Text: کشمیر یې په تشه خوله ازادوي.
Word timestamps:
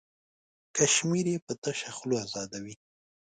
کشمیر 0.75 1.25
یې 1.33 1.37
په 1.45 1.53
تشه 1.63 1.89
خوله 1.97 2.17
ازادوي. 2.25 2.75